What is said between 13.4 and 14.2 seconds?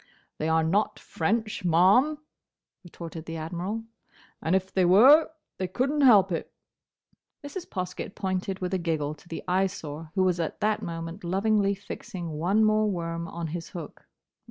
his hook.